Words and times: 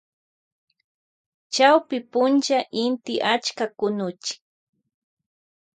Chawpy 1.53 1.97
punlla 2.11 2.59
inti 2.83 3.13
achka 3.33 3.65
kunuchin. 3.79 4.39